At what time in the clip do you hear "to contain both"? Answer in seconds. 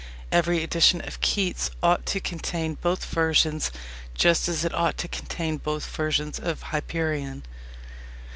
2.07-3.05, 4.97-5.85